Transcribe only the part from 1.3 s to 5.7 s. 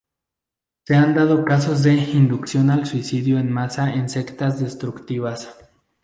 casos de inducción al suicidio en masa en sectas destructivas.